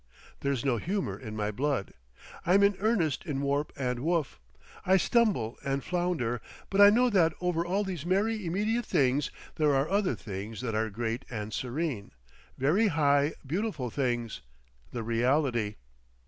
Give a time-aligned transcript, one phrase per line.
[0.39, 1.93] There's no humour in my blood.
[2.43, 4.39] I'm in earnest in warp and woof.
[4.83, 9.75] I stumble and flounder, but I know that over all these merry immediate things, there
[9.75, 12.13] are other things that are great and serene,
[12.57, 15.75] very high, beautiful things—the reality.